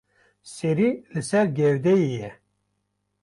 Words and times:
Serî 0.55 0.89
li 1.13 1.21
ser 1.29 1.45
gewdeyê 1.57 1.97
ye. 2.19 2.31